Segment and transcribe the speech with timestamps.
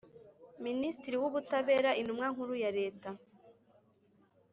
[0.65, 3.09] Minisitiri w Ubutabera Intumwa Nkuru ya Leta